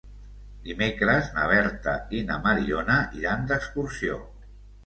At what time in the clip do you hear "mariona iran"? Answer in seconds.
2.47-3.47